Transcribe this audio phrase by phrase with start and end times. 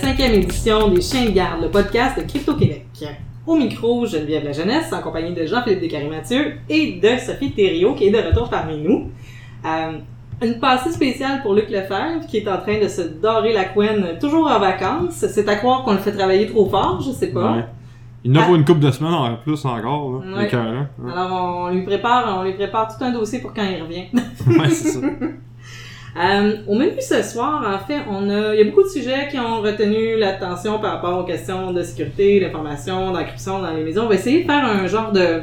[0.00, 2.86] cinquième édition des Chiens de garde, le podcast de Crypto-Québec.
[3.46, 8.06] Au micro, Geneviève La Jeunesse, en compagnie de Jean-Philippe Descaries-Mathieu et de Sophie Thériault, qui
[8.08, 9.10] est de retour parmi nous.
[9.64, 9.92] Euh,
[10.42, 14.18] une passée spéciale pour Luc Lefebvre, qui est en train de se dorer la couenne,
[14.20, 15.12] toujours en vacances.
[15.28, 17.52] C'est à croire qu'on le fait travailler trop fort, je sais pas.
[17.52, 17.64] Ouais.
[18.24, 18.48] Il n'a Ah.
[18.48, 20.36] pas une couple de semaines en plus encore, là.
[20.36, 20.54] Ouais.
[20.54, 21.12] Ouais.
[21.12, 24.06] Alors, on lui prépare, on lui prépare tout un dossier pour quand il revient.
[24.58, 25.00] Ouais, c'est ça.
[26.18, 29.28] Euh, au menu ce soir, en fait, on a, il y a beaucoup de sujets
[29.30, 34.04] qui ont retenu l'attention par rapport aux questions de sécurité, d'information, d'encryption dans les maisons.
[34.04, 35.42] On va essayer de faire un genre de,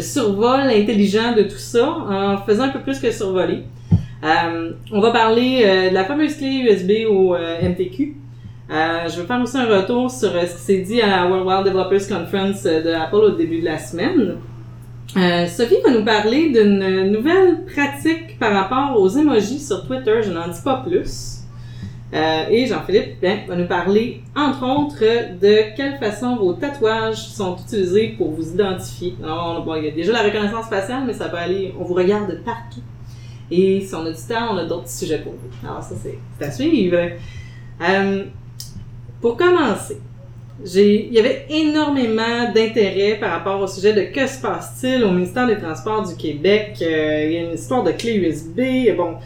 [0.00, 3.64] survol intelligent de tout ça en faisant un peu plus que survoler.
[4.24, 8.16] Euh, on va parler euh, de la fameuse clé USB au euh, MTQ.
[8.70, 11.26] Euh, je vais faire aussi un retour sur euh, ce qui s'est dit à la
[11.28, 14.36] World Wide Developers Conference de Apple au début de la semaine.
[15.48, 20.22] Sophie va nous parler d'une nouvelle pratique par rapport aux emojis sur Twitter.
[20.22, 21.36] Je n'en dis pas plus.
[22.14, 27.56] Euh, et Jean-Philippe ben, va nous parler, entre autres, de quelle façon vos tatouages sont
[27.56, 29.16] utilisés pour vous identifier.
[29.18, 32.82] Il y a déjà la reconnaissance faciale, mais ça peut aller, on vous regarde partout.
[33.50, 35.68] Et si on a du temps, on a d'autres sujets pour vous.
[35.68, 36.96] Alors ça, c'est à suivre.
[37.80, 38.24] Euh,
[39.20, 40.00] pour commencer,
[40.64, 45.46] il y avait énormément d'intérêt par rapport au sujet de que se passe-t-il au ministère
[45.46, 46.78] des Transports du Québec.
[46.80, 48.96] Euh, il y a une histoire de clé USB.
[48.96, 49.16] Bon,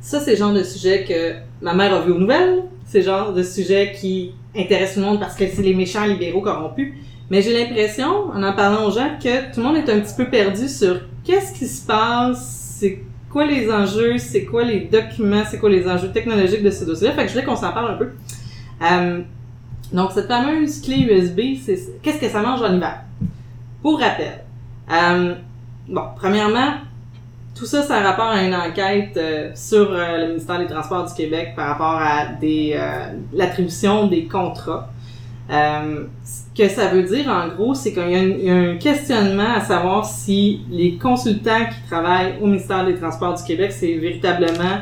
[0.00, 2.64] ça, c'est le genre de sujet que ma mère a vu aux nouvelles.
[2.86, 6.04] C'est le genre de sujet qui intéresse tout le monde parce que c'est les méchants
[6.04, 6.92] libéraux corrompus.
[7.30, 10.14] Mais j'ai l'impression, en en parlant aux gens, que tout le monde est un petit
[10.14, 12.98] peu perdu sur qu'est-ce qui se passe, c'est
[13.30, 17.14] quoi les enjeux, c'est quoi les documents, c'est quoi les enjeux technologiques de ce dossier-là.
[17.14, 18.10] Fait que je voulais qu'on s'en parle un peu.
[18.82, 19.20] Euh,
[19.92, 23.00] donc, cette fameuse clé USB, c'est qu'est-ce que ça mange en hiver?
[23.82, 24.40] Pour rappel,
[24.90, 25.34] euh,
[25.88, 26.74] bon, premièrement,
[27.58, 31.04] tout ça, ça a rapport à une enquête euh, sur euh, le ministère des Transports
[31.06, 34.88] du Québec par rapport à des euh, l'attribution des contrats.
[35.50, 39.54] Ce que ça veut dire, en gros, c'est qu'il y, un- y a un questionnement
[39.56, 44.78] à savoir si les consultants qui travaillent au ministère des Transports du Québec, c'est véritablement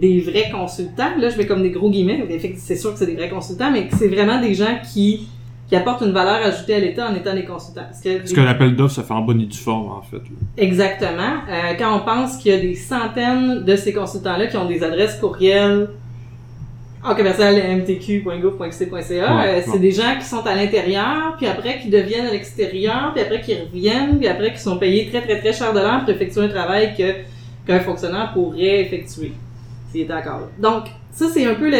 [0.00, 1.16] des vrais consultants.
[1.18, 2.26] Là, je mets comme des gros guillemets.
[2.56, 5.28] C'est sûr que c'est des vrais consultants, mais c'est vraiment des gens qui,
[5.68, 7.82] qui apportent une valeur ajoutée à l'État en étant des consultants.
[7.88, 10.22] Parce que Parce que l'appel d'offres se fait en bonne et due forme, en fait.
[10.56, 11.34] Exactement.
[11.48, 14.82] Euh, quand on pense qu'il y a des centaines de ces consultants-là qui ont des
[14.82, 15.88] adresses courriels
[17.06, 19.78] en commercial mtq.gouv.qc.ca, Ouais, euh, c'est ouais.
[19.78, 23.54] des gens qui sont à l'intérieur, puis après qui deviennent à l'extérieur, puis après qui
[23.54, 26.48] reviennent, puis après qui sont payés très très très cher de l'heure pour effectuer un
[26.48, 27.12] travail que
[27.66, 29.32] qu'un fonctionnaire pourrait effectuer
[30.02, 30.48] s'il.
[30.58, 31.70] Donc ça c'est un peu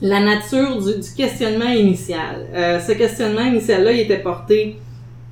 [0.00, 2.46] la nature du, questionnement initial.
[2.54, 4.76] Euh, ce questionnement initial-là, il était porté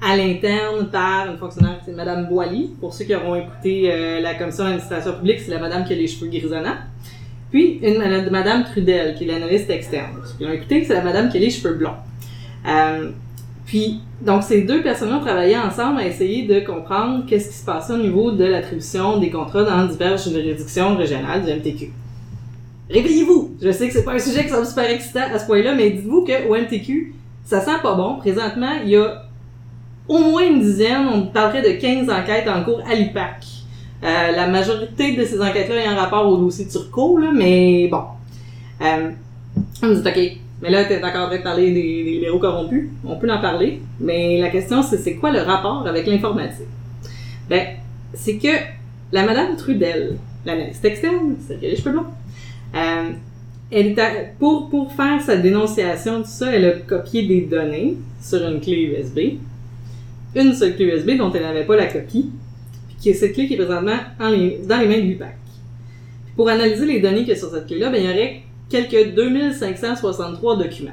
[0.03, 2.73] à l'interne par une fonctionnaire, c'est Madame Boily.
[2.81, 5.97] Pour ceux qui auront écouté euh, la commission d'administration publique, c'est la madame qui a
[5.97, 6.77] les cheveux grisonnants.
[7.51, 10.21] Puis une madame, madame Trudel, qui est l'analyste externe.
[10.25, 11.95] Ceux qui l'ont écouté, c'est la madame qui a les cheveux blonds.
[12.69, 13.11] Euh,
[13.67, 17.65] puis, donc, ces deux personnes ont travaillé ensemble à essayer de comprendre qu'est-ce qui se
[17.65, 21.93] passait au niveau de l'attribution des contrats dans diverses juridictions régionales du MTQ.
[22.89, 23.57] Réveillez-vous!
[23.61, 25.91] Je sais que c'est pas un sujet qui semble super excitant à ce point-là, mais
[25.91, 27.13] dites-vous qu'au MTQ,
[27.45, 28.19] ça sent pas bon.
[28.19, 29.25] Présentement, il y a
[30.07, 33.45] au moins une dizaine, on parlerait de 15 enquêtes en cours à l'IPAC.
[34.05, 38.05] Euh, la majorité de ces enquêtes-là est en rapport au dossier Turco, là, mais bon.
[38.81, 39.11] Euh,
[39.83, 42.89] on dit, OK, mais là, t'es encore en train de parler des, des libéraux corrompus.
[43.05, 46.67] On peut en parler, mais la question, c'est c'est quoi le rapport avec l'informatique?
[47.51, 47.63] Ben,
[48.15, 48.49] c'est que
[49.13, 52.07] la madame Trudel, l'analyste externe, c'est a les cheveux blonds,
[52.75, 53.11] euh,
[53.71, 58.47] elle à- pour, pour faire sa dénonciation, tout ça, elle a copié des données sur
[58.49, 59.39] une clé USB.
[60.35, 62.31] Une seule clé USB dont elle n'avait pas la copie,
[62.89, 64.29] puis qui est cette clé qui est présentement dans
[64.79, 65.37] les mains de l'UPAC.
[66.37, 69.15] Pour analyser les données qu'il y a sur cette clé-là, ben, il y aurait quelques
[69.15, 70.91] 2563 documents.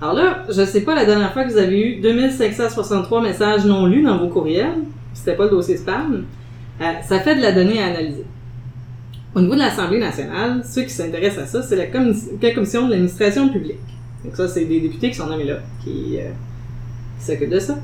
[0.00, 3.86] Alors là, je sais pas la dernière fois que vous avez eu 2563 messages non
[3.86, 4.78] lus dans vos courriels,
[5.14, 6.24] c'était pas le dossier spam,
[6.80, 8.24] euh, ça fait de la donnée à analyser.
[9.34, 12.86] Au niveau de l'Assemblée nationale, ceux qui s'intéressent à ça, c'est la, commis- la commission
[12.86, 13.76] de l'administration publique.
[14.24, 16.30] Donc ça, c'est des députés qui sont nommés là, qui, euh,
[17.18, 17.76] qui s'occupent de ça.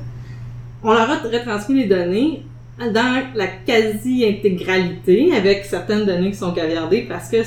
[0.83, 2.43] On leur a retransmis les données
[2.79, 7.37] dans la quasi-intégralité, avec certaines données qui sont caviardées, parce que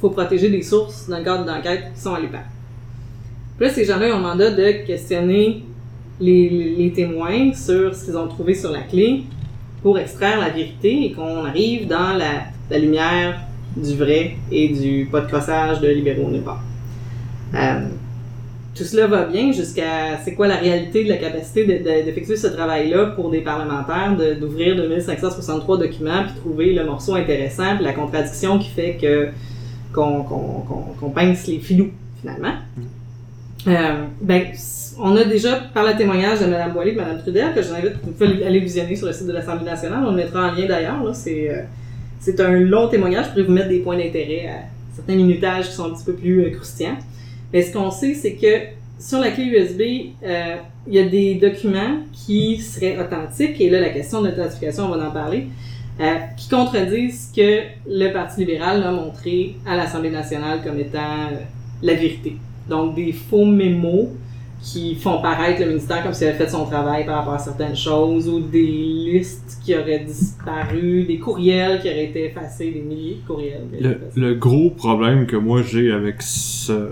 [0.00, 2.44] faut protéger des sources dans le cadre d'enquête qui sont à l'UPAC.
[3.58, 5.64] Puis là, ces gens-là ont le mandat de questionner
[6.20, 9.24] les, témoins sur ce qu'ils ont trouvé sur la clé
[9.82, 13.40] pour extraire la vérité et qu'on arrive dans la, lumière
[13.76, 16.62] du vrai et du pas de crossage de libéraux nulle part.
[17.54, 17.88] Euh,
[18.74, 22.36] tout cela va bien jusqu'à c'est quoi la réalité de la capacité de- de- d'effectuer
[22.36, 27.92] ce travail-là pour des parlementaires, d'ouvrir 2563 documents puis trouver le morceau intéressant puis la
[27.92, 29.28] contradiction qui fait que
[29.92, 31.90] qu'on pince les filous
[32.20, 32.54] finalement.
[33.66, 34.46] Euh, ben,
[34.98, 37.68] on a déjà, par le témoignage de Mme Boilly et de Mme Trudel, que je
[37.68, 40.52] vous invite, vous aller visionner sur le site de l'Assemblée nationale, on le mettra en
[40.52, 44.54] lien d'ailleurs, c'est, euh, un long témoignage, je pourrais vous mettre des points d'intérêt à
[44.94, 46.98] certains minutages qui sont un petit peu plus euh, croustillants.
[47.52, 49.80] Mais ce qu'on sait, c'est que sur la clé USB,
[50.22, 54.84] euh, il y a des documents qui seraient authentiques, et là, la question de l'authentification,
[54.84, 55.48] on va en parler,
[56.00, 60.98] euh, qui contredisent ce que le Parti libéral a montré à l'Assemblée nationale comme étant
[60.98, 61.36] euh,
[61.82, 62.36] la vérité.
[62.68, 64.08] Donc, des faux mémos
[64.62, 67.76] qui font paraître le ministère comme s'il avait fait son travail par rapport à certaines
[67.76, 73.18] choses, ou des listes qui auraient disparu, des courriels qui auraient été effacés, des milliers
[73.22, 74.00] de courriels.
[74.14, 76.90] Le, gros problème que moi j'ai avec ce,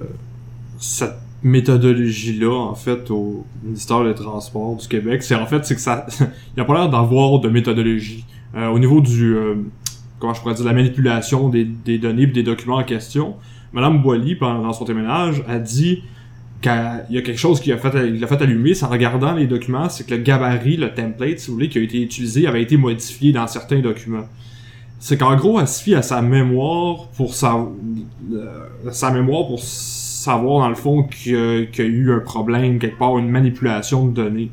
[0.78, 5.81] cette méthodologie-là, en fait, au ministère des Transports du Québec, c'est en fait, c'est que
[5.81, 6.26] ça, il
[6.56, 8.25] n'y a pas l'air d'avoir de méthodologie.
[8.56, 9.55] Euh, au niveau du, euh,
[10.19, 13.37] comment je pourrais dire, la manipulation des, des données et des documents en question,
[13.73, 16.03] Madame Boilly, pendant son témoignage, a dit
[16.61, 16.73] qu'il
[17.11, 20.06] y a quelque chose qui a fait, fait allumer, c'est en regardant les documents, c'est
[20.06, 23.33] que le gabarit, le template, si vous voulez, qui a été utilisé, avait été modifié
[23.33, 24.27] dans certains documents.
[24.99, 27.69] C'est qu'en gros, elle se fie à sa mémoire pour sa,
[28.33, 32.99] euh, sa mémoire pour savoir dans le fond qu'il y a eu un problème quelque
[32.99, 34.51] part, une manipulation de données.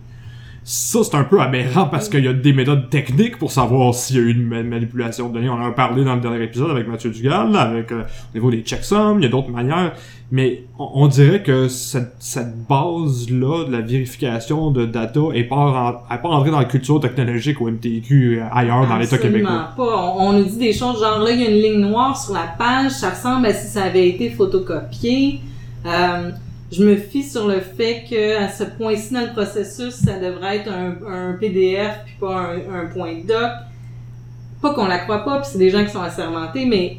[0.67, 4.15] Ça, c'est un peu aberrant parce qu'il y a des méthodes techniques pour savoir s'il
[4.15, 5.47] y a eu une ma- manipulation de données.
[5.47, 8.49] On en a parlé dans le dernier épisode avec Mathieu Dugal, avec euh, au niveau
[8.49, 9.93] des checksums, il y a d'autres manières.
[10.31, 15.55] Mais on, on dirait que cette, cette base-là de la vérification de data est pas,
[15.55, 19.73] en- est pas entrée dans la culture technologique au MTQ ailleurs dans l'État Absolument québécois.
[19.77, 20.15] pas.
[20.17, 22.33] On, on nous dit des choses genre là, il y a une ligne noire sur
[22.33, 25.41] la page, ça ressemble à si ça avait été photocopié.
[25.85, 26.31] Euh,
[26.71, 30.57] je me fie sur le fait que à ce point-ci dans le processus, ça devrait
[30.57, 33.51] être un, un PDF puis pas un, un point doc.
[34.61, 36.97] Pas qu'on la croit pas, puis c'est des gens qui sont assermentés, mais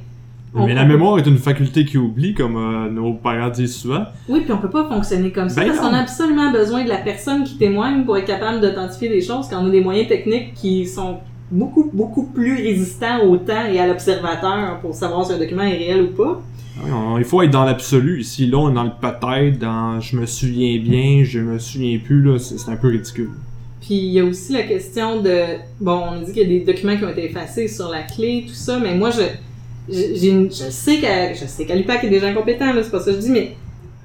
[0.54, 4.04] Mais la mémoire est une faculté qui oublie, comme euh, nos parents disent souvent.
[4.28, 6.88] Oui, puis on peut pas fonctionner comme ça Ben parce qu'on a absolument besoin de
[6.88, 10.08] la personne qui témoigne pour être capable d'authentifier des choses quand on a des moyens
[10.08, 11.18] techniques qui sont
[11.50, 15.76] beaucoup, beaucoup plus résistants au temps et à l'observateur pour savoir si un document est
[15.76, 16.40] réel ou pas.
[16.84, 18.20] On- il faut être dans l'absolu.
[18.20, 21.98] Ici, là, on est dans le peut-être, dans je me souviens bien, je me souviens
[22.04, 23.30] plus, là, c'est un peu ridicule.
[23.80, 25.38] Puis il y a aussi la question de...
[25.80, 28.02] Bon, on a dit qu'il y a des documents qui ont été effacés sur la
[28.02, 29.22] clé, tout ça, mais moi, je,
[29.94, 32.72] je, une- je sais qu'à je sais qu'à l'UPAC, il y a des gens compétents,
[32.72, 33.52] là, c'est pas ça que je dis, mais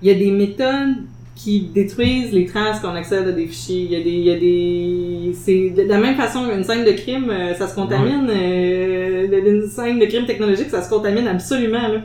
[0.01, 0.97] il y a des méthodes
[1.35, 3.87] qui détruisent les traces qu'on accède à des fichiers.
[3.89, 4.11] Il y a des...
[4.11, 7.67] Il y a des c'est de la même façon qu'une scène de crime, euh, ça
[7.67, 8.29] se contamine.
[8.29, 9.27] Euh,
[9.63, 11.87] une scène de crime technologique, ça se contamine absolument.
[11.87, 12.01] Là.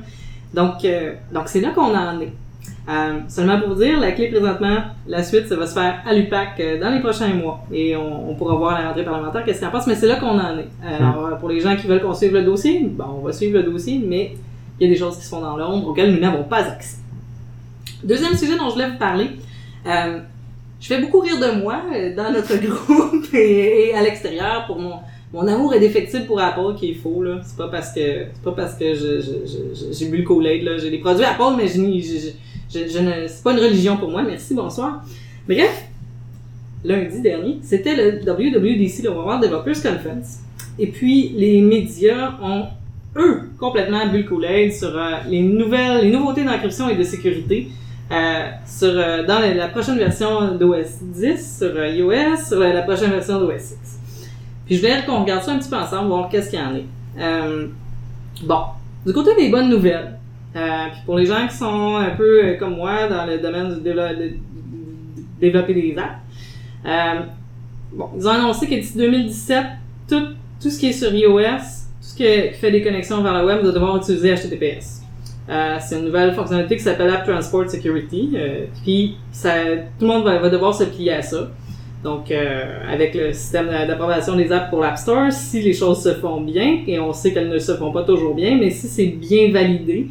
[0.56, 2.32] Donc, euh, donc c'est là qu'on en est.
[2.88, 4.76] Euh, seulement pour vous dire, la clé présentement,
[5.08, 7.64] la suite, ça va se faire à l'UPAC euh, dans les prochains mois.
[7.73, 10.06] Et on, on pourra voir à la rentrée parlementaire qu'est-ce qu'il en passe, mais c'est
[10.06, 10.69] là qu'on en est.
[10.87, 13.58] Alors, euh, pour les gens qui veulent qu'on suive le dossier, bon, on va suivre
[13.58, 14.37] le dossier, mais
[14.79, 16.99] il y a des choses qui se font dans l'ombre auxquelles nous n'avons pas accès.
[18.05, 19.31] Deuxième sujet dont je voulais vous parler.
[19.85, 21.82] Je fais beaucoup rire de moi
[22.17, 24.97] dans notre groupe et, et à l'extérieur pour mon,
[25.37, 27.41] mon amour indéfectible pour Apple qui est faux là.
[27.44, 30.79] C'est pas parce que c'est pas parce que j'ai bu le Kool-Aid là.
[30.79, 31.81] J'ai des produits Apple mais je,
[33.00, 34.23] ne c'est pas une religion pour moi.
[34.23, 35.05] Merci bonsoir.
[35.47, 35.84] Bref,
[36.82, 40.39] lundi dernier, c'était le WWDC, le World Developers Conference.
[40.79, 42.69] Et puis les médias ont
[43.19, 47.69] eux complètement bu le Kool-Aid sur euh, les nouvelles, les nouveautés d'encryption et de sécurité.
[48.10, 53.41] Euh, sur, euh, dans la, prochaine version d'OS 10, sur iOS, sur la prochaine version
[53.41, 54.06] d'OS 6.
[54.67, 56.75] Puis je voulais qu'on regarde ça un petit peu ensemble, voir qu'est-ce qu'il y en
[56.75, 56.85] est.
[57.19, 57.69] Euh,
[58.43, 58.61] bon,
[59.06, 60.19] du côté des bonnes nouvelles,
[60.56, 63.75] euh, puis pour les gens qui sont un peu euh, comme moi dans le domaine
[63.75, 64.35] du de-
[65.41, 67.27] développer des apps,
[67.93, 69.65] bon, ils ont annoncé que d'ici 2017,
[70.08, 70.23] tout,
[70.61, 71.53] tout ce qui est sur iOS, tout
[72.01, 72.25] ce qui,
[72.58, 75.03] fait des connexions vers le web va devoir utiliser HTTPS.
[75.49, 78.37] C'est une nouvelle fonctionnalité qui s'appelle App Transport Security.
[78.82, 79.49] puis tout
[80.01, 81.51] le monde va, va devoir se plier à ça.
[82.06, 86.15] Donc, euh, avec le système d'approbation des apps pour l'App Store, si les choses se
[86.15, 89.06] font bien, et on sait qu'elles ne se font pas toujours bien, mais si c'est
[89.06, 90.06] bien validé,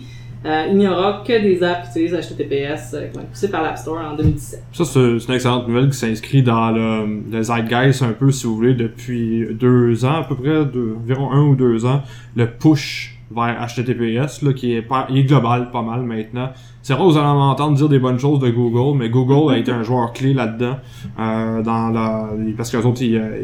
[0.45, 3.97] euh, il n'y aura que des apps qui utilisent HTTPS euh, poussées par l'App Store
[4.11, 4.63] en 2017.
[4.73, 8.73] Ça, c'est une excellente nouvelle qui s'inscrit dans le, zeitgeist un peu, si vous voulez,
[8.73, 12.03] depuis deux ans à peu près, environ un ou deux ans,
[12.35, 16.49] le push vers HTTPS, là, qui est, est global pas mal maintenant.
[16.83, 19.71] C'est rare, vous allez m'entendre dire des bonnes choses de Google, mais Google a été
[19.71, 20.77] un joueur clé là-dedans,
[21.19, 23.41] euh, dans la, parce qu'eux autres, ils, euh,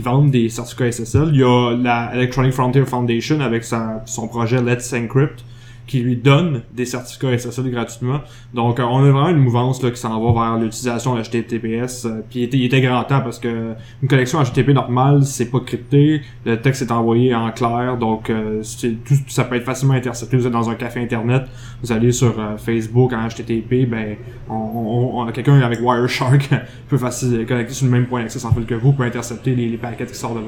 [0.00, 1.30] vendent des certificats SSL.
[1.32, 5.44] Il y a la Electronic Frontier Foundation avec sa, son projet Let's Encrypt,
[5.90, 8.20] qui lui donnent des certificats SSL gratuitement.
[8.54, 12.04] Donc, euh, on a vraiment une mouvance là, qui s'en va vers l'utilisation de HTTPS.
[12.06, 16.22] euh, puis il était, grand temps parce que une connexion HTTP normale, c'est pas crypté.
[16.46, 17.96] Le texte est envoyé en clair.
[17.98, 18.62] Donc, euh,
[19.04, 20.36] tout, ça peut être facilement intercepté.
[20.36, 21.42] Vous êtes dans un café Internet,
[21.82, 24.14] vous allez sur Facebook en HTTP, ben,
[24.48, 26.48] on, on, on- quelqu'un avec Wireshark
[26.88, 29.68] peut facilement connecter sur le même point d'accès sans fil que vous, peut intercepter les,
[29.68, 30.40] les paquets qui sortent de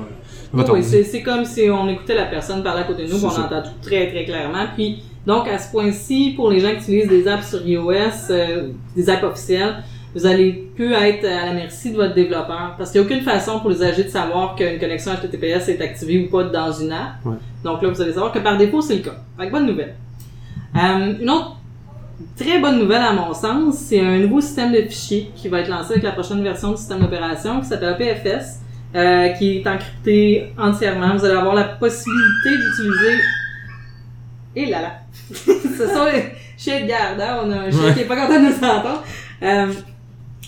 [0.52, 3.28] votre, Oui, c'est comme si on écoutait la personne parler à côté de nous, on
[3.28, 4.66] entend tout très très clairement.
[4.76, 8.71] Puis donc à ce point-ci, pour les gens qui utilisent des apps sur iOS, euh,
[8.97, 9.83] des apps officielles,
[10.14, 13.23] vous allez plus être à la merci de votre développeur parce qu'il n'y a aucune
[13.23, 16.93] façon pour les usagers de savoir qu'une connexion HTTPS est activée ou pas dans une
[16.93, 17.25] app.
[17.25, 17.37] Ouais.
[17.64, 19.17] Donc là, vous allez savoir que par défaut, c'est le cas.
[19.38, 19.95] Fait que bonne nouvelle.
[20.76, 21.57] Euh, une autre
[22.37, 25.69] très bonne nouvelle à mon sens, c'est un nouveau système de fichiers qui va être
[25.69, 28.61] lancé avec la prochaine version du système d'opération qui s'appelle PFS,
[28.95, 31.17] euh, qui est encrypté entièrement.
[31.17, 33.19] Vous allez avoir la possibilité d'utiliser.
[34.57, 35.01] Et là là!
[35.79, 36.25] Ce sont les
[36.57, 37.41] chiens de garde, hein?
[37.45, 37.95] On a un chien Ouais.
[37.95, 39.03] qui est pas content de nous entendre.
[39.43, 39.67] Euh,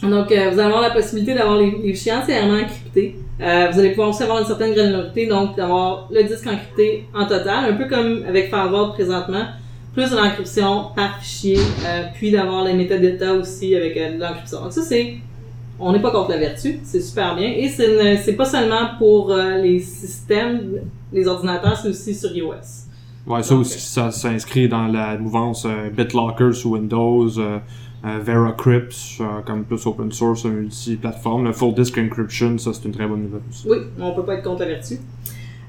[0.02, 3.16] donc, euh, vous allez avoir la possibilité d'avoir les, les fichiers entièrement encryptés.
[3.40, 7.26] Euh, vous allez pouvoir aussi avoir une certaine granularité, donc d'avoir le disque encrypté en
[7.26, 9.44] total, un peu comme avec Firewall présentement,
[9.94, 14.60] plus de l'encryption par fichier, euh, puis d'avoir les métadata aussi avec euh, l'encryption.
[14.62, 15.14] Donc ça, c'est...
[15.80, 17.48] On n'est pas contre la vertu, c'est super bien.
[17.48, 20.60] Et c'est pas seulement pour les systèmes,
[21.12, 22.83] les ordinateurs, c'est aussi sur iOS.
[23.26, 27.58] Ouais, ça aussi, ça s'inscrit dans la mouvance euh, BitLocker sur Windows, euh,
[28.04, 31.44] euh, VeraCrypt, euh, comme plus open source, multi-plateforme.
[31.44, 33.66] Le Full Disk Encryption, ça c'est une très bonne nouvelle aussi.
[33.66, 34.64] Oui, on peut pas être contre.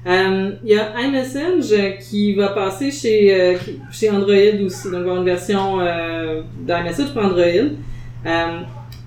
[0.06, 3.56] Euh, Il y a iMessage qui va passer chez,
[3.90, 4.34] chez Android
[4.64, 4.90] aussi.
[4.90, 7.70] Donc, il va une version euh, d'iMessage pour Android.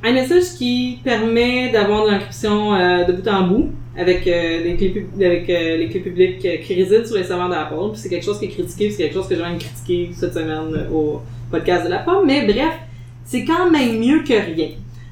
[0.04, 2.72] IMessage qui permet d'avoir de l'encryption
[3.06, 7.26] de bout en bout avec, euh, des clés, euh, les publiques qui résident sur les
[7.26, 7.92] serveurs d'Apple.
[7.92, 10.34] Puis c'est quelque chose qui est critiqué, c'est quelque chose que j'ai même critiqué cette
[10.34, 12.26] semaine euh, au podcast de la pomme.
[12.26, 12.80] Mais bref,
[13.26, 14.70] c'est quand même mieux que rien.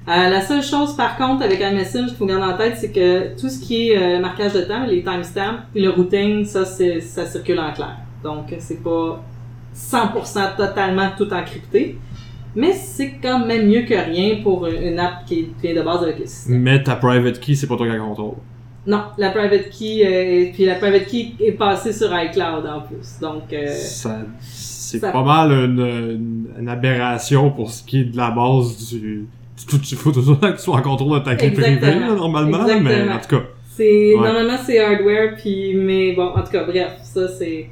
[0.07, 3.49] La seule chose, par contre, avec iMessage qu'il faut garder en tête, c'est que tout
[3.49, 7.97] ce qui est marquage de temps, les timestamps, le routing, ça, ça circule en clair.
[8.23, 9.21] Donc, c'est pas
[9.75, 11.97] 100% totalement tout encrypté,
[12.55, 16.19] mais c'est quand même mieux que rien pour une app qui vient de base avec
[16.19, 16.61] le système.
[16.61, 18.35] Mais ta private key, c'est pas toi qui la contrôle.
[18.87, 23.19] Non, la private key, euh, puis la private key est passée sur iCloud en plus.
[23.19, 28.05] Donc, euh, Ça, c'est ça- pas mal une, une, une aberration pour ce qui est
[28.05, 29.27] de la base du.
[29.69, 32.59] du- Il faut toujours que tu sois en contrôle de ta clé privée, là, normalement,
[32.65, 33.13] mais Exactement.
[33.15, 33.41] en tout cas.
[33.75, 34.25] C'est Ouais.
[34.25, 37.69] normalement c'est hardware puis mais bon en tout cas bref ça c'est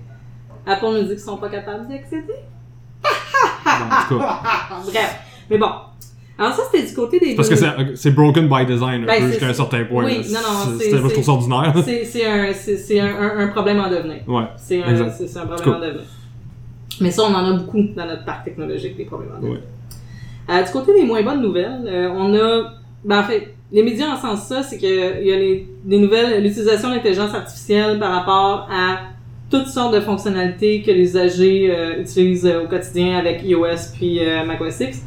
[0.67, 2.34] Apple nous dit qu'ils sont pas capables d'y accéder.
[3.65, 4.39] En tout cas.
[4.86, 5.15] Bref
[5.50, 5.69] mais bon
[6.37, 7.55] alors ça c'était du côté des Parce que
[7.95, 10.05] c'est broken by design un Ben, peu jusqu'à un certain point.
[10.05, 11.73] oui, non, non, C'est- je trouve ordinaire.
[11.85, 14.17] c'est un c'est un, un, un problème en devenir.
[14.27, 14.43] Ouais.
[14.57, 15.73] C'est un un problème Cool.
[15.73, 16.01] en devenir.
[17.01, 19.61] Mais ça on en a beaucoup dans notre parc technologique des problèmes en devenir.
[20.49, 22.73] Euh, du côté des moins bonnes nouvelles, euh, on a
[23.03, 25.97] ben en fait les médias en sens ça, c'est que il y a les, des
[25.97, 28.99] nouvelles, l'utilisation de l'intelligence artificielle par rapport à
[29.49, 34.19] toutes sortes de fonctionnalités que les usagers euh, utilisent euh, au quotidien avec iOS puis
[34.19, 35.01] euh, macOS X.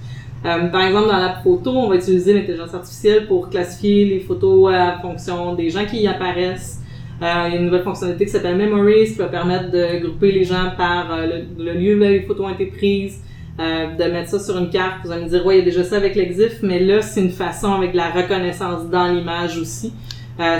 [0.44, 4.72] Euh, par exemple, dans l'app photo, on va utiliser l'intelligence artificielle pour classifier les photos
[4.72, 6.80] à fonction des gens qui y apparaissent.
[7.20, 10.30] Euh, il y a une nouvelle fonctionnalité qui s'appelle Memories qui va permettre de grouper
[10.30, 13.20] les gens par euh, le, lieu où les photos ont été prises,
[13.58, 15.04] de mettre ça sur une carte.
[15.04, 17.20] Vous allez me dire, ouais, il y a déjà ça avec l'EXIF, mais là, c'est
[17.20, 19.92] une façon avec la reconnaissance dans l'image aussi.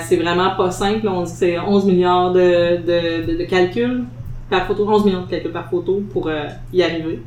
[0.01, 1.07] C'est vraiment pas simple.
[1.07, 4.03] On dit que c'est 11 milliards de, de, calculs
[4.51, 6.29] par photo, 11 millions de calculs par photo pour
[6.73, 7.21] y arriver.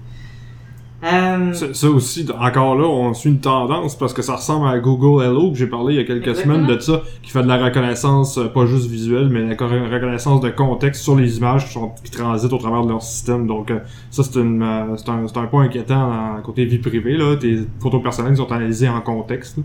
[1.04, 4.78] Euh, Ça, ça aussi, encore là, on suit une tendance parce que ça ressemble à
[4.78, 6.56] Google Hello que j'ai parlé il y a quelques Exactement.
[6.56, 9.66] semaines de ça, qui fait de la reconnaissance, euh, pas juste visuelle, mais la co-
[9.68, 13.48] reconnaissance de contexte sur les images qui, sont, qui transitent au travers de leur système.
[13.48, 13.80] Donc euh,
[14.12, 14.64] ça, c'est une,
[14.98, 16.12] c'est un, c'est un point inquiétant
[16.44, 17.18] côté vie privée.
[17.18, 17.36] Là.
[17.36, 19.58] Tes photos personnelles sont analysées en contexte.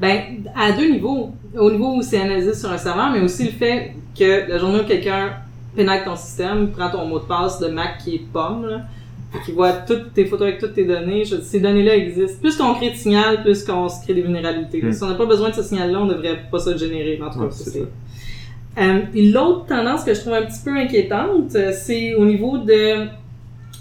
[0.00, 0.18] Ben,
[0.56, 1.30] à deux niveaux.
[1.58, 4.80] Au niveau où c'est analysé sur un serveur, mais aussi le fait que la journée
[4.80, 5.32] où quelqu'un
[5.76, 8.80] pénètre ton système, prend ton mot de passe de Mac qui est pomme, là,
[9.44, 12.40] qui voit toutes tes photos avec toutes tes données, je, ces données-là existent.
[12.40, 14.82] Plus qu'on crée de signal, plus qu'on se crée des vulnérabilités.
[14.82, 14.92] Hmm.
[14.92, 17.20] Si on n'a pas besoin de ce signal-là, on devrait pas se le générer.
[17.22, 17.86] En tout cas, Ouais, c'est.
[18.78, 19.00] Euh,
[19.32, 23.06] l'autre tendance que je trouve un petit peu inquiétante, euh, c'est au niveau de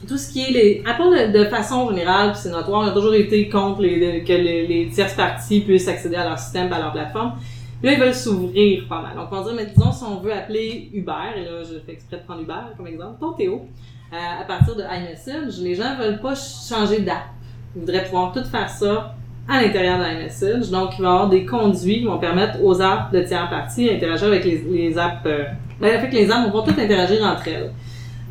[0.08, 2.91] tout ce qui est les Apple de, de façon générale, puis c'est notoire, on a
[2.91, 6.79] toujours été contre les- que les, les tierces parties puissent accéder à leur système, à
[6.79, 7.34] leur plateforme.
[7.82, 9.16] Là, ils veulent s'ouvrir pas mal.
[9.16, 11.94] Donc, on va dire, mais disons, si on veut appeler Uber, et là, je fais
[11.94, 13.66] exprès de prendre Uber comme exemple, ton Théo,
[14.12, 17.28] euh, à partir de iMessage, les gens veulent pas changer d'app.
[17.76, 19.16] Ils voudraient pouvoir tout faire ça
[19.48, 20.70] à l'intérieur d'iMessage.
[20.70, 23.88] Donc, il va y avoir des conduits qui vont permettre aux apps de tiers parties
[23.88, 25.22] d'interagir avec les, les apps.
[25.26, 25.46] Euh,
[25.80, 27.72] ben, en fait, les apps vont toutes interagir entre elles.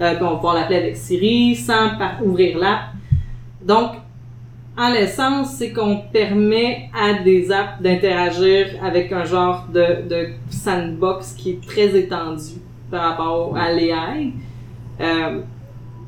[0.00, 1.90] Euh, on va pouvoir l'appeler avec Siri sans
[2.22, 2.80] ouvrir l'app.
[3.62, 3.92] Donc,
[4.78, 11.32] en l'essence, c'est qu'on permet à des apps d'interagir avec un genre de, de sandbox
[11.32, 12.54] qui est très étendu
[12.90, 14.32] par rapport à l'AI.
[15.00, 15.40] Euh,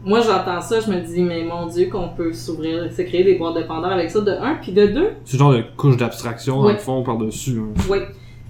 [0.04, 3.34] moi, j'entends ça, je me dis, mais mon Dieu, qu'on peut s'ouvrir, se créer des
[3.34, 6.60] boîtes de Pandore avec ça, de un, puis de deux, C'est genre de couche d'abstraction,
[6.60, 6.72] dans Ouais.
[6.74, 7.58] le fond, par-dessus.
[7.60, 7.74] hein.
[7.90, 7.98] oui.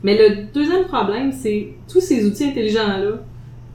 [0.02, 3.16] Mais le deuxième problème, c'est tous ces outils intelligents-là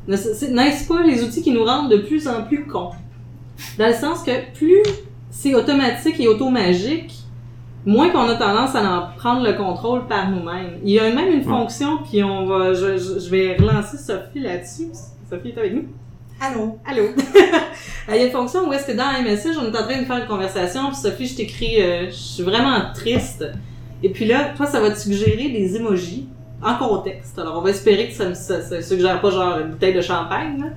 [0.08, 2.92] n'est-ce pas les outils qui nous rendent de plus en plus cons?
[3.80, 4.84] Dans le sens que plus
[5.36, 7.14] c'est automatique et automagique,
[7.86, 10.80] moins qu'on a tendance à en prendre le contrôle par nous-mêmes.
[10.84, 14.88] Il y a même une fonction, puis on va, je, vais relancer Sophie là-dessus.
[15.30, 15.88] Sophie est avec nous?
[16.40, 16.80] Allô?
[16.86, 17.04] Allô?
[18.10, 20.06] Il y a une fonction où est-ce que dans iMessage, on est en train de
[20.06, 23.46] faire une conversation, puis Sophie, je t'écris, euh, je suis vraiment triste.
[24.04, 26.30] Et puis là, toi, ça va te suggérer des emojis
[26.64, 27.38] en contexte.
[27.38, 30.62] Alors, on va espérer que ça ne suggère pas genre une bouteille de champagne.
[30.62, 30.68] Là.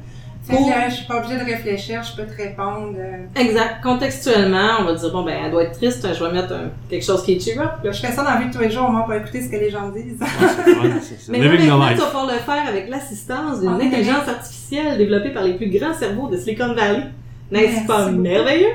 [0.56, 2.94] Pour- là, je suis pas obligée de réfléchir, je peux te répondre.
[2.98, 3.40] euh.
[3.40, 3.82] Exact.
[3.82, 7.04] Contextuellement, on va dire, bon, ben, elle doit être triste, je vais mettre un- quelque
[7.04, 7.70] chose qui est cheer up.
[7.84, 7.90] là.
[7.92, 9.56] Je fais ça dans la vie de tous les jours, moins, pour écouter ce que
[9.56, 10.18] les gens disent.
[10.20, 11.32] Ouais, c'est ça.
[11.32, 15.30] Mais Living maintenant, tu vas pouvoir le faire avec l'assistance d'une En intelligence artificielle développée
[15.30, 17.04] par les plus grands cerveaux de Silicon Valley.
[17.50, 18.20] N'est-ce pas beaucoup.
[18.20, 18.66] merveilleux?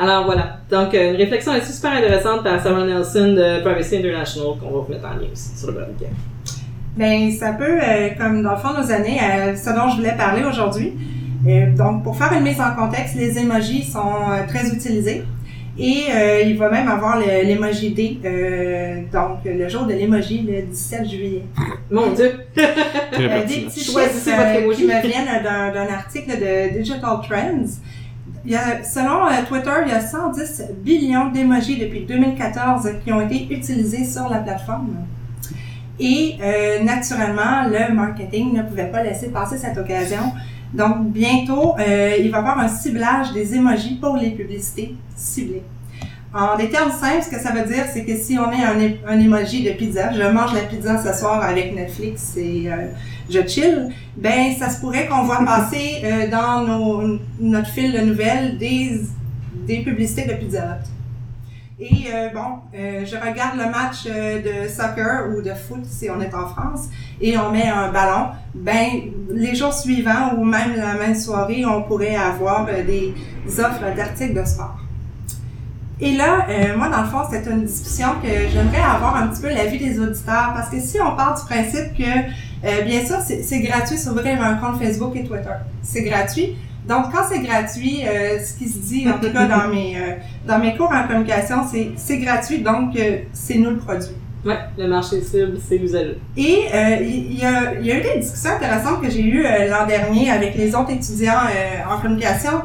[0.00, 0.58] Alors voilà.
[0.70, 4.80] Donc, euh, une réflexion là-dessus super intéressante par Sarah Nelson de Privacy International qu'on va
[4.84, 5.88] vous mettre en lien aussi sur le blog.
[6.98, 9.98] Ben, ça peut, euh, comme dans le fond de nos années, euh, ce dont je
[9.98, 10.94] voulais parler aujourd'hui.
[11.46, 14.14] Euh, donc, pour faire une mise en contexte, les emojis sont
[14.48, 15.22] très utilisés.
[15.80, 16.06] Et
[16.44, 18.18] il va même avoir l'emoji D,
[19.12, 21.44] donc le jour de l'emoji, le 17 juillet.
[21.88, 22.32] Mon Dieu!
[22.56, 24.80] Des petits Choisissez votre emoji.
[24.80, 27.78] qui me viennent d'un article de Digital Trends.
[28.44, 33.20] Il y a, selon Twitter, il y a 110 billions d'émojis depuis 2014 qui ont
[33.20, 34.96] été utilisés sur la plateforme.
[36.00, 40.32] Et euh, naturellement, le marketing ne pouvait pas laisser passer cette occasion.
[40.72, 45.62] Donc, bientôt, euh, il va y avoir un ciblage des emojis pour les publicités ciblées.
[46.34, 49.10] En des termes simples, ce que ça veut dire, c'est que si on met un,
[49.10, 52.88] un emoji de pizza, je mange la pizza ce soir avec Netflix et euh,
[53.30, 59.00] je chill, ben ça se pourrait qu'on voit passer dans notre fil de nouvelles des,
[59.66, 60.78] des publicités de Pizza.
[61.80, 66.10] Et euh, bon, euh, je regarde le match euh, de soccer ou de foot si
[66.10, 66.88] on est en France
[67.20, 68.30] et on met un ballon.
[68.52, 73.14] Ben, les jours suivants ou même la même soirée, on pourrait avoir euh, des
[73.60, 74.76] offres d'articles de sport.
[76.00, 79.42] Et là, euh, moi, dans le fond, c'est une discussion que j'aimerais avoir un petit
[79.42, 83.60] peu l'avis des auditeurs parce que si on part du principe que, bien sûr, c'est
[83.60, 85.54] gratuit s'ouvrir un compte Facebook et Twitter.
[85.82, 86.56] C'est gratuit.
[86.88, 90.14] Donc, quand c'est gratuit, euh, ce qui se dit, en tout cas dans mes, euh,
[90.46, 94.08] dans mes cours en communication, c'est c'est gratuit, donc euh, c'est nous le produit.
[94.46, 96.16] Ouais, le marché cible, c'est l'usager.
[96.36, 96.64] Et
[97.02, 100.54] il y, a, y a eu des discussions intéressantes que j'ai eues l'an dernier avec
[100.54, 101.42] les autres étudiants
[101.90, 102.62] en communication.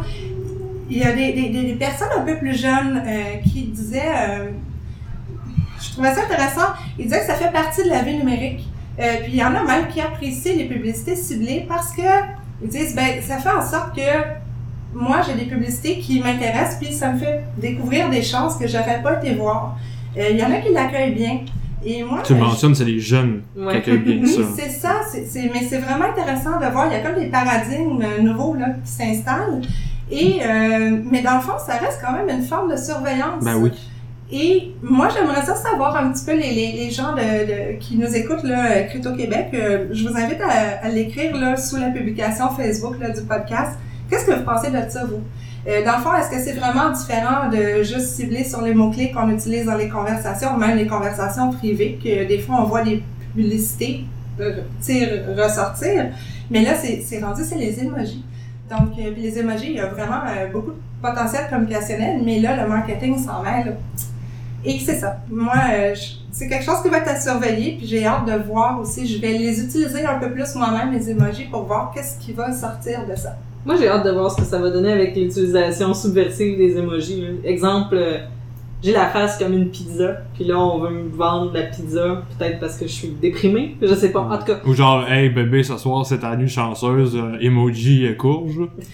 [0.90, 3.02] Il y a des, des, des- personnes un peu plus jeunes
[3.44, 4.14] qui disaient,
[5.82, 8.68] je trouvais ça intéressant, ils disaient que ça fait partie de la vie numérique.
[8.98, 12.02] Puis il y en a même qui apprécient les publicités ciblées parce que
[12.63, 14.02] ils disent, ben ça fait en sorte que
[14.93, 19.02] moi j'ai des publicités qui m'intéressent puis ça me fait découvrir des choses que j'aurais
[19.02, 19.78] pas été voir.
[20.17, 21.39] Euh, il y en a qui l'accueillent bien.
[21.86, 23.73] Et moi, Tu le mentionnes, c'est les jeunes Ouais.
[23.73, 24.41] qui accueillent bien ça.
[24.58, 26.88] c'est ça, c'est, mais c'est vraiment intéressant de voir.
[26.88, 29.62] Il y a comme des paradigmes euh, nouveaux là, qui s'installent.
[30.10, 33.43] Et, euh, mais dans le fond, ça reste quand même une forme de surveillance.
[33.43, 33.71] Ben oui.
[34.36, 37.13] Et moi, j'aimerais ça savoir un petit peu les, gens
[37.80, 39.50] qui nous écoutent, là, euh, Crypto Québec.
[39.54, 43.78] euh, je vous invite à, l'écrire là, sous la publication Facebook du podcast.
[44.10, 45.22] Qu'est-ce que vous pensez de ça, vous?
[45.67, 49.12] Euh, dans le fond, est-ce que c'est vraiment différent de juste cibler sur les mots-clés
[49.12, 53.04] qu'on utilise dans les conversations, même les conversations privées, que des fois on voit des
[53.36, 54.06] publicités
[54.39, 56.08] ressortir,
[56.50, 58.26] mais là, c'est rendu, c'est les emojis.
[58.67, 63.24] Donc, les emojis, il y a vraiment beaucoup de potentiel communicationnel, mais là, le marketing
[63.24, 63.78] s'en mêle.
[64.65, 65.17] Et c'est ça.
[65.30, 65.95] Moi, euh,
[66.32, 69.06] c'est quelque chose qui va être à surveiller, puis j'ai hâte de voir aussi.
[69.06, 72.52] Je vais les utiliser un peu plus moi-même, les emojis, pour voir qu'est-ce qui va
[72.54, 73.38] sortir de ça.
[73.65, 77.26] Moi, j'ai hâte de voir ce que ça va donner avec l'utilisation subversive des emojis.
[77.43, 78.19] Exemple, euh,
[78.84, 82.60] j'ai la face comme une pizza, puis là, on veut me vendre la pizza, peut-être
[82.60, 84.19] parce que je suis déprimée, je sais pas.
[84.22, 88.06] En tout cas, Ou genre, hey bébé, ce soir c'est ta nuit chanceuse, euh, emoji
[88.08, 88.60] euh, courge.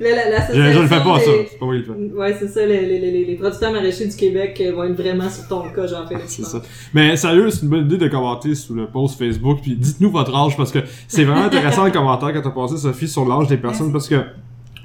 [0.00, 2.00] la, la, Je, je le fais pas ça, c'est pas moi qui le fais.
[2.00, 4.94] des- Ouais, c'est ça, les, les, les, les producteurs maraîchers du Québec euh, vont être
[5.00, 6.60] vraiment sur ton cas, j'en fais C'est ça.
[6.94, 10.34] Mais sérieux, c'est une bonne idée de commenter sous le post Facebook, puis dites-nous votre
[10.34, 13.56] âge, parce que c'est vraiment intéressant le commentaire que t'as passé, Sophie, sur l'âge des
[13.56, 14.16] personnes, parce que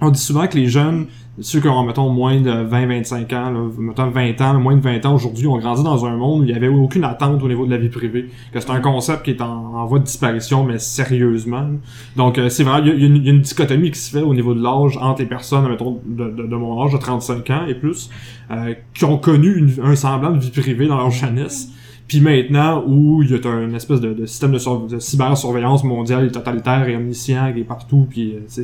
[0.02, 1.08] on dit souvent que les jeunes,
[1.40, 5.06] ceux qui ont, mettons, moins de 20-25 ans, là, mettons 20 ans, moins de 20
[5.06, 7.66] ans aujourd'hui, ont grandi dans un monde où il n'y avait aucune attente au niveau
[7.66, 8.30] de la vie privée.
[8.52, 11.68] Que c'est un concept qui est en, voie de disparition, mais sérieusement.
[12.16, 14.64] Donc, euh, c'est vrai, il y, a- une- dichotomie qui se fait au niveau de
[14.64, 18.10] l'âge entre les personnes, mettons, de, de, mon âge, de 35 ans et plus,
[18.50, 21.70] euh, qui ont connu un semblant de vie privée dans leur jeunesse.
[22.08, 26.32] Puis maintenant, où il y a un espèce de, système de, sur- de cybersurveillance mondiale
[26.32, 28.63] totalitaire et omniscient qui est partout, puis euh, c'est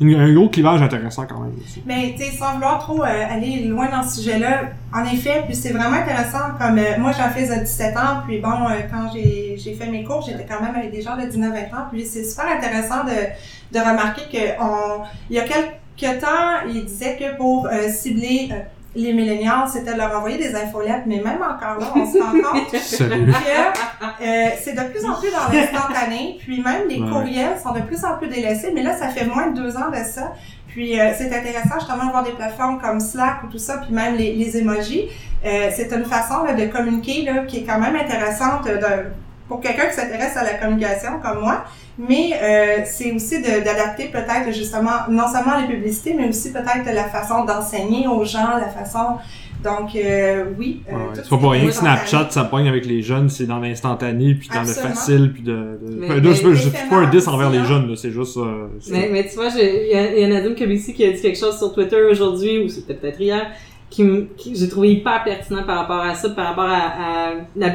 [0.00, 1.52] une- un gros clivage intéressant quand même.
[1.64, 1.82] aussi.
[1.86, 5.54] Mais tu sais, sans vouloir trop euh, aller loin dans ce sujet-là, en effet, puis
[5.54, 6.50] c'est vraiment intéressant.
[6.60, 8.50] Comme euh, moi, j'en fais à 17 ans, puis bon,
[8.90, 12.04] quand j'ai fait mes cours, j'étais quand même avec des gens de 19-20 ans, puis
[12.04, 17.16] c'est super intéressant de, de remarquer que on, il y a quelques temps, il disait
[17.18, 18.50] que pour cibler
[18.96, 22.32] les millénials, c'était de leur envoyer des infolettes, mais même encore là, on se rend
[22.32, 27.10] compte que euh, c'est de plus en plus dans l'instantané, puis même les Ouais.
[27.10, 29.90] courriels sont de plus en plus délaissés, mais là, ça fait moins de deux ans
[29.90, 30.32] de ça.
[30.68, 33.94] Puis euh, c'est intéressant justement de voir des plateformes comme Slack ou tout ça, puis
[33.94, 35.08] même les, les emojis.
[35.44, 39.06] Euh, c'est une façon là, de communiquer là, qui est quand même intéressante de-
[39.48, 41.64] pour quelqu'un qui s'intéresse à la communication comme moi.
[41.98, 47.04] Mais euh, c'est aussi d'adapter peut-être justement non seulement les publicités, mais aussi peut-être la
[47.04, 49.16] façon d'enseigner aux gens, la façon.
[49.64, 50.82] Donc euh, oui.
[50.88, 53.58] euh, Ouais, c'est pas pour rien que Snapchat, ça pogne avec les jeunes, c'est dans
[53.58, 54.88] l'instantané, puis dans Absolument.
[54.90, 55.52] le facile, puis de...
[55.52, 55.78] de...
[55.88, 58.10] Mais- Enfin, mais je, je, pas un diss éphémère envers aussi, les jeunes, là, c'est
[58.10, 58.36] juste...
[58.36, 61.20] euh, Mais, mais tu vois, il y, a- y a Nadim Kabissi qui a dit
[61.22, 63.46] quelque chose sur Twitter aujourd'hui, ou c'était peut-être hier,
[63.90, 64.04] qui,
[64.36, 67.72] qui j'ai trouvé hyper pertinent par rapport à ça, par rapport à, à la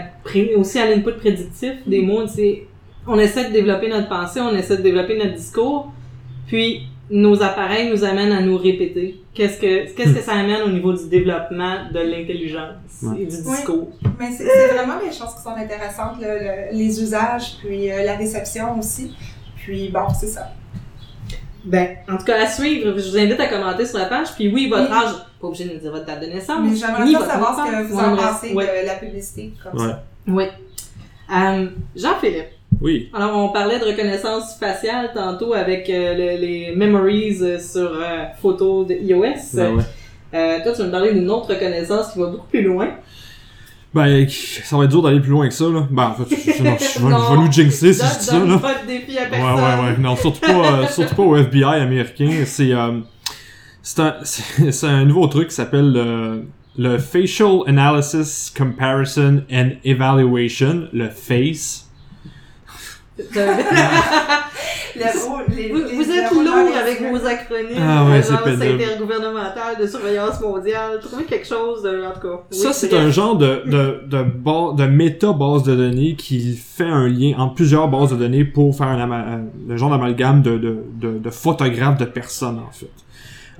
[0.57, 2.27] aussi à l'input prédictif des mots.
[2.27, 2.63] C'est,
[3.07, 5.91] on essaie de développer notre pensée, on essaie de développer notre discours,
[6.47, 9.17] puis nos appareils nous amènent à nous répéter.
[9.33, 13.21] Qu'est-ce que, qu'est-ce que ça amène au niveau du développement de l'intelligence Ouais.
[13.21, 13.89] et du discours?
[14.19, 18.15] Mais c'est c'est vraiment des choses qui sont intéressantes, le- les usages, puis euh, la
[18.17, 19.13] réception aussi.
[19.57, 20.49] Puis bon, c'est ça.
[21.63, 24.33] Ben, en tout cas, à suivre, je vous invite à commenter sur la page.
[24.35, 24.97] Puis oui, votre Oui.
[24.97, 26.57] âge, pas obligé de nous dire votre date de naissance.
[26.63, 28.81] Mais j'aimerais ni ça votre savoir ce que vous en aimerait- pensez ouais.
[28.81, 29.87] de la publicité comme Ouais.
[29.89, 30.03] ça.
[30.27, 30.43] Oui.
[31.33, 32.47] Euh, Jean-Philippe,
[32.81, 33.09] Oui.
[33.13, 38.25] alors on parlait de reconnaissance faciale tantôt avec euh, le- les memories euh, sur euh,
[38.41, 39.23] photos de iOS.
[39.53, 39.83] Ben ouais.
[40.33, 42.89] Euh, toi, tu vas me parler d'une autre reconnaissance qui va beaucoup plus loin.
[43.93, 45.85] Ben, ça va être dur d'aller plus loin que ça, là.
[45.91, 47.41] Ben, en fait, je, je, je, vais- je vais Non.
[47.41, 48.57] nous jinxer si je dis ça, là.
[48.57, 49.53] pas de défi à Ouais, personne.
[49.55, 49.97] ouais, ouais.
[49.99, 52.29] Non, surtout pas, euh, surtout pas au FBI américain.
[52.45, 52.99] C'est, euh,
[53.81, 56.45] c'est un, c'est un nouveau truc qui s'appelle le,
[56.77, 61.89] le Facial Analysis Comparison and Evaluation, le FACE.
[63.33, 63.41] Le-
[65.55, 67.77] les- Vous, les- vous êtes lourd avec vos acronymes.
[67.81, 68.83] Ah ouais, c'est Agence pénible.
[68.83, 70.99] intergouvernementale de surveillance mondiale.
[71.01, 72.41] Trouvez quelque chose de, en tout cas.
[72.51, 77.33] Ça, c'est un genre de, de, de, de méta-base de données qui fait un lien
[77.37, 81.17] entre plusieurs bases de données pour faire un, un- le genre d'amalgame de, de, de,
[81.19, 82.87] de photographes de personnes, en fait.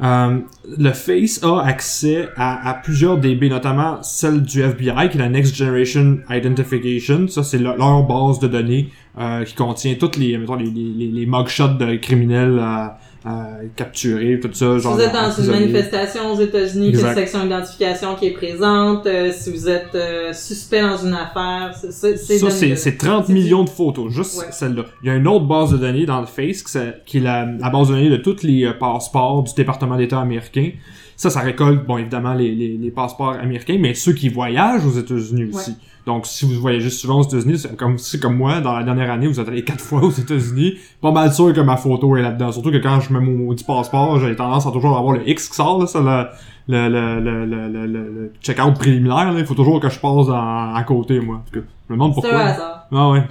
[0.01, 0.39] Euh,
[0.77, 5.55] le Face a accès à, plusieurs DB, notamment celle du FBI, qui est la Next
[5.55, 7.27] Generation Identification.
[7.27, 11.07] Ça, c'est le- leur base de données euh, qui contient toutes les, mettons, les, les,
[11.07, 12.59] les, mugshots de criminels
[13.25, 14.77] euh, capturés, tout ça.
[14.77, 18.31] Si genre vous êtes dans une manifestation aux États-Unis, a une section d'identification qui est
[18.31, 22.67] présente, euh, si vous êtes euh, suspect dans une affaire, c'est- c'est c'est Ça, c'est
[22.69, 22.75] là.
[22.75, 24.45] c'est 30 C'est millions de photos, juste Ouais.
[24.51, 24.85] celle-là.
[25.03, 27.45] Il y a une autre base de données dans le Face, qui, c'est- est la,
[27.45, 30.71] la base de données de tous les euh, passeports du département d'État américain.
[31.15, 34.97] Ça, ça récolte, bon, évidemment, les, les, les passeports américains, mais ceux qui voyagent aux
[34.99, 35.75] États-Unis aussi.
[36.05, 39.11] Donc, si vous voyagez souvent aux États-Unis, c'est comme, c'est comme moi, dans la dernière
[39.11, 42.21] année, vous êtes allé quatre fois aux États-Unis, pas mal sûr que ma photo est
[42.21, 42.51] là-dedans.
[42.51, 45.49] Surtout que quand je mets mon maudit passeport, j'ai tendance à toujours avoir le X
[45.49, 46.27] qui sort, là, ça, le,
[46.71, 49.39] le, le, le, le, le, le- le check-out préliminaire, là.
[49.39, 51.35] Il faut toujours que je passe à, à côté, moi.
[51.37, 52.39] En tout cas, je me demande C'est pourquoi.
[52.39, 52.87] un hasard.
[52.93, 53.23] Ah ouais,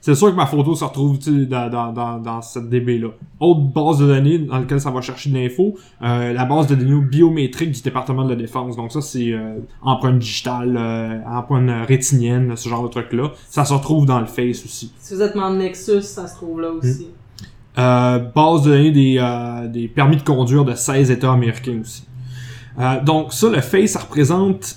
[0.00, 3.08] c'est sûr que ma photo se retrouve dans, dans, dans, dans cette DB-là.
[3.40, 6.76] Autre base de données dans laquelle ça va chercher de l'info, euh, la base de
[6.76, 8.76] données biométrique du département de la défense.
[8.76, 13.32] Donc ça, c'est euh, empreinte digitale, euh, empreinte rétinienne, ce genre de truc-là.
[13.48, 14.92] Ça se retrouve dans le Face aussi.
[14.98, 17.08] Si vous êtes membre Nexus, ça se trouve là aussi.
[17.78, 22.06] Euh, base de données des, des permis de conduire de 16 États américains aussi.
[22.78, 24.76] Euh, donc ça, le Face, ça représente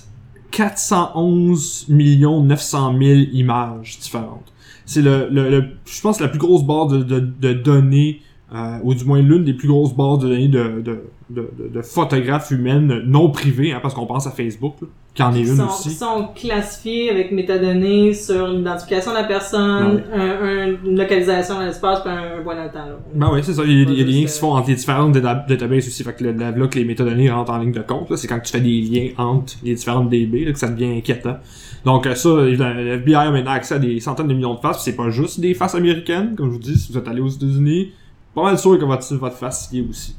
[0.50, 4.52] 411 900 000 images différentes.
[4.86, 8.20] C'est le, le, le- je pense, la plus grosse base de, de, de données,
[8.54, 10.98] euh, ou du moins l'une des plus grosses bases de données de, de,
[11.30, 15.32] de, de- photographes humaines non privées, hein, parce qu'on pense à Facebook, là, qui en
[15.34, 15.88] est une sont, aussi.
[15.90, 21.60] qui sont classifiés avec métadonnées sur l'identification de la personne, un- un- une localisation dans
[21.64, 22.86] l'espace, puis un, un point dans le temps.
[22.86, 22.98] Là.
[23.14, 23.62] Ben ouais, c'est ça.
[23.64, 26.02] Il y a, des liens qui se font entre les différentes data- databases aussi.
[26.02, 28.40] Fait que le, là, que les métadonnées rentrent en ligne de compte, là, c'est quand
[28.40, 31.36] tu fais des liens entre les différentes DB là, que ça devient inquiétant.
[31.84, 32.54] Donc euh, ça, le
[32.98, 34.82] FBI a maintenant accès à des centaines de millions de faces.
[34.84, 37.28] C'est pas juste des faces américaines, comme je vous dis, si vous êtes allé aux
[37.28, 37.92] États-Unis,
[38.34, 40.14] pas mal sûr que votre, votre face y aussi.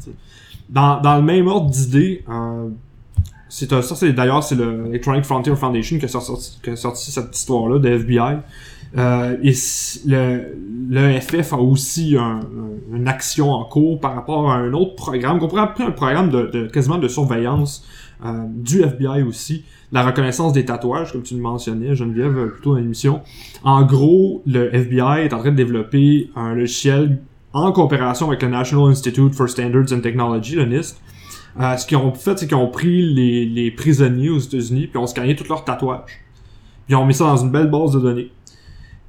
[0.70, 2.70] Dans, dans le même ordre d'idée, euh,
[3.50, 7.12] c'est ça c'est d'ailleurs c'est le Electronic Frontier Foundation qui a sorti, qui a sorti
[7.12, 8.38] cette histoire-là de FBI.
[8.98, 9.54] Euh, et
[10.06, 10.58] le,
[10.90, 14.96] le FF a aussi un- un- une action en cours par rapport à un autre
[14.96, 17.86] programme, qu'on pourrait appeler un programme de, de- quasiment de surveillance
[18.26, 22.74] euh, du FBI aussi, la reconnaissance des tatouages, comme tu le mentionnais, Geneviève, euh, plutôt
[22.74, 23.22] dans l'émission.
[23.64, 27.20] En gros, le FBI est en train de développer un logiciel
[27.54, 31.00] en coopération avec le National Institute for Standards and Technology, le NIST.
[31.60, 35.08] Euh, ce qu'ils ont fait, c'est qu'ils ont pris les, prisonniers aux États-Unis, puis ont
[35.08, 36.22] scanné tous leurs tatouages.
[36.86, 38.32] Puis ils ont mis ça dans une belle base de données.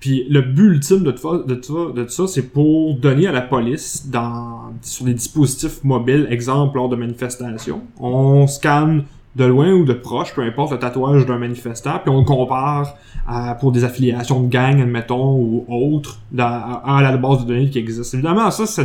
[0.00, 2.96] Puis le but ultime de, tout ça- de, tout ça- de tout ça, c'est pour
[2.96, 9.04] donner à la police, dans, sur des dispositifs mobiles, exemple lors de manifestations, on scanne
[9.36, 12.96] de loin ou de proche, peu importe le tatouage d'un manifestant, puis on le compare
[13.26, 17.70] à- pour des affiliations de gang, admettons, ou autres, à, à la base de données
[17.70, 18.12] qui existe.
[18.14, 18.84] Évidemment, ça, ça,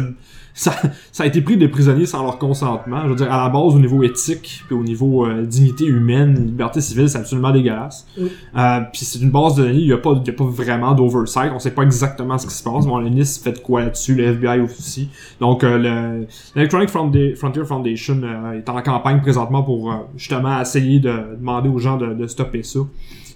[1.12, 3.02] ça a été pris des prisonniers sans leur consentement.
[3.04, 6.34] Je veux dire, à la base, au niveau éthique, puis au niveau euh, dignité humaine,
[6.48, 8.08] liberté civile, c'est absolument dégueulasse.
[8.20, 8.32] Oui.
[8.58, 10.94] Euh, puis c'est une base de données, il n'y a, pas- y a pas vraiment
[10.94, 12.88] d'oversight, on sait pas exactement ce qui se passe.
[12.88, 15.10] Bon, le NIST fait de quoi là-dessus, le FBI aussi.
[15.40, 19.96] Donc, euh, le l'Electronic Frontier Frontier Foundation euh, est en campagne présentement pour euh,
[20.38, 22.80] justement essayer de demander aux gens de, de stopper ça.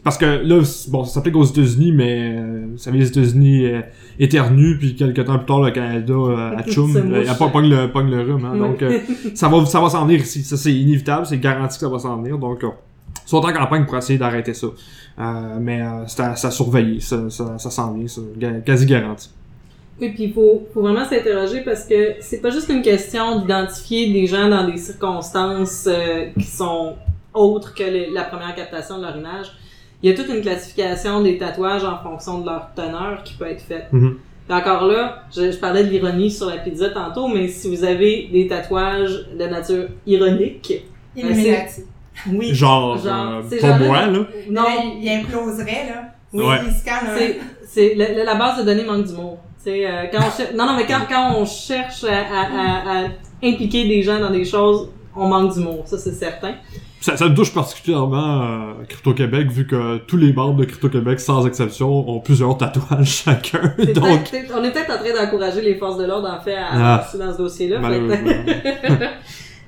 [0.03, 3.81] Parce que là, bon, ça s'applique aux États-Unis, mais euh, vous savez, les États-Unis euh,
[4.19, 8.09] éternuent, puis quelques temps plus tard, le Canada euh, atchoum, Se euh, pogne le, pogne
[8.09, 8.45] le rhume.
[8.45, 8.57] Hein.
[8.57, 8.97] Donc, euh,
[9.35, 10.41] ça va, ça va s'en venir ici.
[10.41, 12.39] Ça, c'est inévitable, c'est garanti que ça va s'en venir.
[12.39, 12.69] Donc, euh,
[13.25, 14.67] ils sont en campagne pour essayer d'arrêter ça.
[15.59, 19.29] Mais c'est à, c'est à surveiller, ça, ça, ça s'en vient, ça, ga- quasi garanti.
[20.01, 24.11] Oui, puis il faut, faut vraiment s'interroger parce que c'est pas juste une question d'identifier
[24.11, 26.95] des gens dans des circonstances euh, qui sont
[27.33, 27.83] autres que
[28.13, 29.51] la première captation de leur image.
[30.01, 33.45] Il y a toute une classification des tatouages en fonction de leur teneur qui peut
[33.45, 33.85] être faite.
[33.91, 34.17] Mhm.
[34.47, 37.83] Puis encore là, je, je parlais de l'ironie sur la pizza tantôt, mais si vous
[37.83, 40.73] avez des tatouages de nature ironique,
[41.15, 41.81] Illuminati.
[42.33, 42.53] oui.
[42.55, 44.19] Genre, Genre, euh, pas moi, là.
[44.49, 46.03] Non, Là, il imploserait, là.
[46.33, 46.43] Oui.
[46.43, 46.55] Ouais.
[46.65, 49.37] Il scanne un- c'est, c'est la base de données manque d'humour.
[49.67, 53.08] Euh, quand on non non mais quand, quand on cherche à, à, à- à
[53.43, 56.54] impliquer des gens dans des choses, on manque d'humour, ça c'est certain.
[57.00, 61.47] Ça, ça me touche particulièrement euh, Crypto-Québec, vu que tous les membres de Crypto-Québec, sans
[61.47, 63.74] exception, ont plusieurs tatouages chacun.
[63.95, 67.08] Donc, on est peut-être en train d'encourager les forces de l'ordre en fait à Ah.
[67.17, 67.80] dans ce dossier-là.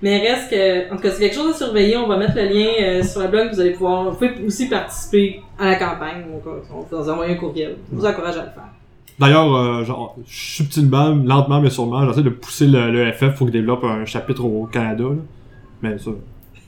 [0.03, 1.95] Mais reste que, en tout cas, c'est quelque chose à surveiller.
[1.97, 3.49] On va mettre le lien euh, sur le blog.
[3.53, 6.25] Vous allez pouvoir, vous pouvez aussi participer à la campagne.
[6.31, 7.77] Donc, euh, on vous envoyer un courriel.
[7.91, 8.69] Je vous encourage à le faire.
[9.19, 13.51] D'ailleurs, euh, genre, subtilement, lentement mais sûrement, j'essaie de pousser le, le FF pour qu'il
[13.51, 15.03] développe un chapitre au Canada.
[15.03, 15.15] Là.
[15.81, 16.11] Mais ça,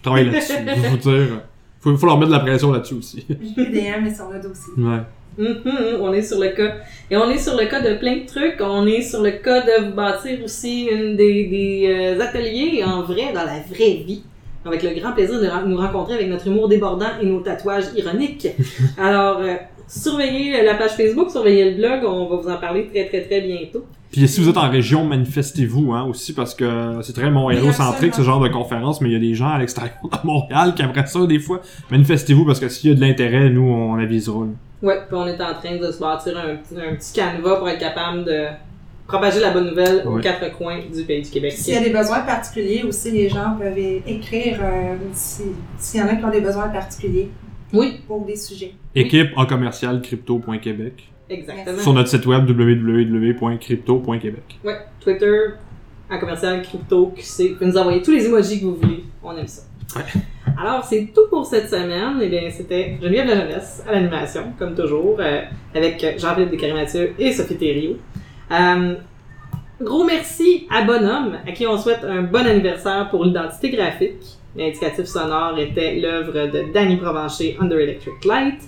[0.03, 0.53] travaille là-dessus.
[0.65, 1.41] je vous dire.
[1.79, 3.25] Faut, faut leur mettre de la pression là-dessus aussi.
[3.29, 4.73] Est sur le dossier.
[4.77, 5.01] Ouais.
[5.37, 6.75] Mhm, on est sur le cas.
[7.11, 8.57] Et on est sur le cas de plein de trucs.
[8.61, 13.03] On est sur le cas de vous bâtir aussi une des, des euh, ateliers en
[13.03, 14.23] vrai, dans la vraie vie.
[14.65, 18.47] Avec le grand plaisir de nous rencontrer avec notre humour débordant et nos tatouages ironiques.
[18.97, 19.55] Alors, euh,
[19.87, 22.03] surveillez la page Facebook, surveillez le blog.
[22.05, 23.85] On va vous en parler très, très, très bientôt.
[24.11, 28.21] Puis si vous êtes en région, manifestez-vous hein, aussi parce que c'est très montréalocentrique ce
[28.21, 31.05] genre de conférence, mais il y a des gens à l'extérieur de Montréal qui aimeraient
[31.05, 31.61] ça des fois.
[31.91, 34.45] Manifestez-vous parce que s'il y a de l'intérêt, nous on avisera.
[34.81, 37.67] Ouais, puis on est en train de se bâtir un, petit- un petit canevas pour
[37.67, 38.45] être capable de
[39.07, 41.51] propager la bonne nouvelle aux quatre coins du pays du Québec.
[41.51, 45.43] S'il y a des besoins particuliers aussi, les gens peuvent écrire euh, si-
[45.77, 47.29] s'il y en a qui ont des besoins particuliers
[47.73, 48.73] Oui, pour des sujets.
[48.93, 51.09] Équipe en commercial crypto.québec.
[51.29, 51.79] exactement.
[51.79, 54.59] Sur notre site web www.crypto.québec.
[54.63, 55.37] Ouais, Twitter,
[56.09, 57.49] en commercial, crypto, QC.
[57.49, 59.03] Vous pouvez nous envoyer tous les emojis que vous voulez.
[59.23, 59.63] On aime ça.
[60.57, 62.19] Alors, c'est tout pour cette semaine.
[62.21, 65.41] Eh bien, c'était Geneviève La Jeunesse à l'animation, comme toujours, euh,
[65.73, 67.97] avec Jean-Philippe Descarimathieu et Sophie Thériault.
[68.51, 68.95] Euh,
[69.81, 74.37] gros merci à Bonhomme, à qui on souhaite un bon anniversaire pour l'identité graphique.
[74.55, 78.61] L'indicatif sonore était l'œuvre de Danny Provencher, Under Electric Light.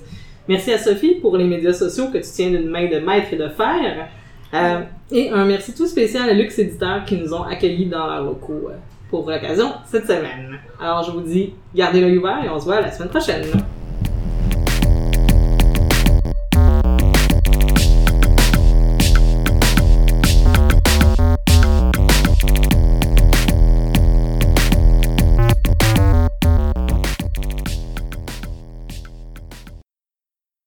[0.47, 3.37] Merci à Sophie pour les médias sociaux que tu tiens d'une main de maître et
[3.37, 4.07] de fer.
[4.53, 8.23] Euh, et un merci tout spécial à Lux Éditeur qui nous ont accueillis dans leurs
[8.23, 8.75] locaux euh,
[9.09, 10.59] pour l'occasion cette semaine.
[10.79, 13.43] Alors je vous dis, gardez l'œil ouvert et on se voit la semaine prochaine.